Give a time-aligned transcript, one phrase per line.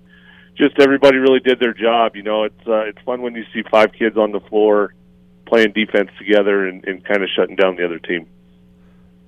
[0.56, 2.16] just everybody really did their job.
[2.16, 4.94] You know, it's uh, it's fun when you see five kids on the floor
[5.46, 8.26] playing defense together and, and kind of shutting down the other team.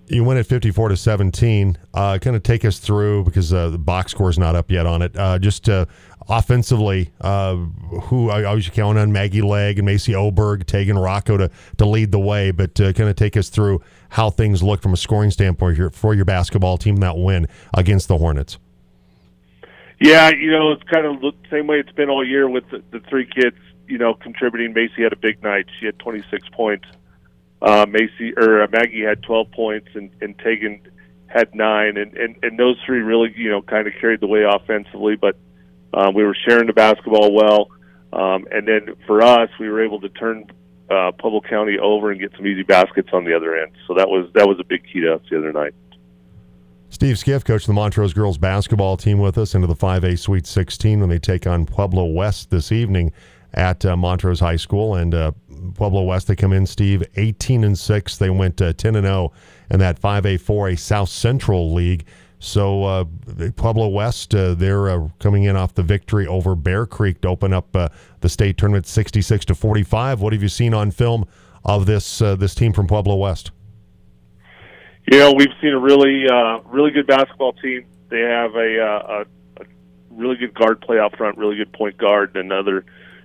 [0.09, 1.79] You win at 54 to 17.
[1.93, 4.87] Uh, kind of take us through because uh, the box score is not up yet
[4.87, 5.17] on it.
[5.17, 5.87] Uh, just uh,
[6.29, 11.37] offensively, uh, who I, I was counting on Maggie Legg and Macy Oberg, Tegan Rocco
[11.37, 14.81] to, to lead the way, but uh, kind of take us through how things look
[14.81, 18.59] from a scoring standpoint here for your basketball team that win against the Hornets.
[19.99, 22.83] Yeah, you know, it's kind of the same way it's been all year with the,
[22.91, 23.57] the three kids,
[23.89, 24.75] you know, contributing.
[24.75, 25.67] Macy had a big night.
[25.81, 26.87] She had 26 points.
[27.63, 30.81] Uh, Macy or uh, Maggie had 12 points, and, and Tegan
[31.27, 34.45] had nine, and, and and those three really, you know, kind of carried the way
[34.45, 35.17] offensively.
[35.17, 35.37] But
[35.93, 37.71] um, we were sharing the basketball well,
[38.13, 40.47] um, and then for us, we were able to turn
[40.91, 43.73] uh, Pueblo County over and get some easy baskets on the other end.
[43.87, 45.75] So that was that was a big key to us the other night.
[46.89, 50.47] Steve Skiff, coach of the Montrose girls basketball team, with us into the 5A Sweet
[50.47, 53.13] 16 when they take on Pueblo West this evening
[53.53, 54.95] at uh, Montrose High School.
[54.95, 55.33] And uh,
[55.75, 58.17] Pueblo West, they come in, Steve, 18 and 6.
[58.19, 59.33] They went uh, 10 and 0
[59.71, 62.07] in that 5A 4A South Central League.
[62.39, 63.05] So uh,
[63.57, 67.53] Pueblo West, uh, they're uh, coming in off the victory over Bear Creek to open
[67.53, 67.89] up uh,
[68.21, 70.21] the state tournament 66 to 45.
[70.21, 71.27] What have you seen on film
[71.65, 73.53] of this uh, this team from Pueblo West?
[75.11, 76.27] You know, we've seen a really
[76.67, 77.87] really good basketball team.
[78.11, 79.21] They have a, a,
[79.63, 79.65] a
[80.11, 82.85] really good guard play out front, really good point guard, and another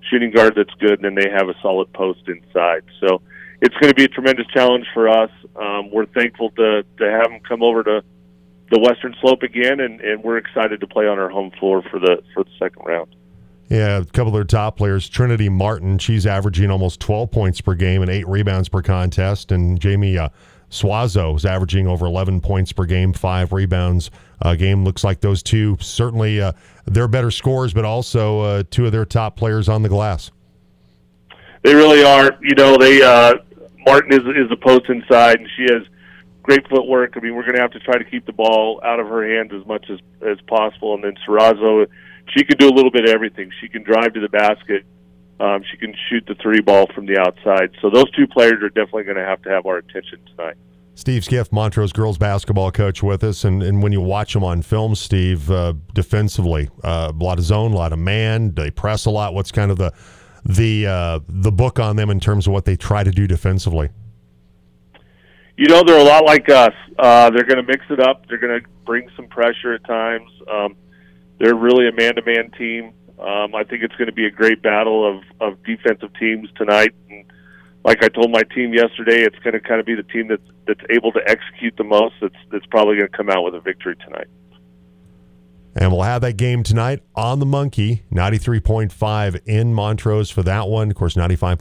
[0.09, 2.83] shooting guard that's good, and then they have a solid post inside.
[2.99, 3.21] So
[3.61, 5.31] it's going to be a tremendous challenge for us.
[5.55, 8.03] Um, we're thankful to to have them come over to
[8.71, 11.99] the Western Slope again, and, and we're excited to play on our home floor for
[11.99, 13.15] the for the second round.
[13.69, 17.73] Yeah, a couple of their top players, Trinity Martin, she's averaging almost 12 points per
[17.73, 20.27] game and eight rebounds per contest, and Jamie uh,
[20.71, 24.09] Swazo is averaging over 11 points per game, five rebounds
[24.41, 24.83] a game.
[24.83, 26.53] Looks like those two certainly uh,
[26.85, 30.31] they're better scorers, but also uh, two of their top players on the glass.
[31.63, 32.39] They really are.
[32.41, 33.35] You know, they uh,
[33.85, 35.83] Martin is is a post inside, and she has
[36.41, 37.13] great footwork.
[37.17, 39.27] I mean, we're going to have to try to keep the ball out of her
[39.27, 40.95] hands as much as as possible.
[40.95, 41.85] And then Serrazo,
[42.29, 43.51] she can do a little bit of everything.
[43.59, 44.85] She can drive to the basket.
[45.41, 47.71] Um, she can shoot the three ball from the outside.
[47.81, 50.55] So those two players are definitely going to have to have our attention tonight.
[50.93, 54.61] Steve Skiff, Montrose girls basketball coach, with us, and, and when you watch them on
[54.61, 59.05] film, Steve, uh, defensively, uh, a lot of zone, a lot of man, they press
[59.05, 59.33] a lot.
[59.33, 59.93] What's kind of the
[60.45, 63.89] the uh, the book on them in terms of what they try to do defensively?
[65.61, 66.73] you know they're a lot like us.
[66.97, 68.25] Uh, they're going to mix it up.
[68.27, 70.29] They're going to bring some pressure at times.
[70.51, 70.75] Um,
[71.39, 72.93] they're really a man-to-man team.
[73.21, 76.93] Um, I think it's going to be a great battle of, of defensive teams tonight.
[77.09, 77.25] And
[77.85, 80.41] like I told my team yesterday, it's going to kind of be the team that's
[80.67, 82.15] that's able to execute the most.
[82.21, 84.27] That's that's probably going to come out with a victory tonight.
[85.75, 90.89] And we'll have that game tonight on the Monkey, 93.5 in Montrose for that one.
[90.89, 91.49] Of course, 95.